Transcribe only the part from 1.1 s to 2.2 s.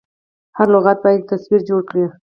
یو تصویر جوړ کړي.